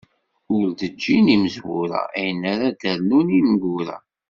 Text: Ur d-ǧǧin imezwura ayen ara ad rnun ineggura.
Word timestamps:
Ur 0.55 0.65
d-ǧǧin 0.69 1.25
imezwura 1.35 2.01
ayen 2.17 2.41
ara 2.51 2.65
ad 2.71 2.81
rnun 2.97 3.27
ineggura. 3.37 3.97